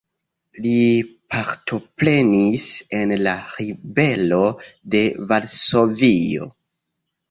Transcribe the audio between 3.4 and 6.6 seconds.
Ribelo de Varsovio.